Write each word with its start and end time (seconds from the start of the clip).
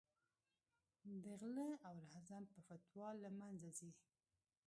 د 1.23 1.25
غله 1.39 1.69
او 1.87 1.95
رحزن 2.07 2.43
په 2.51 2.59
فتوا 2.67 3.09
له 3.23 3.29
منځه 3.39 3.69
ځي. 3.77 3.91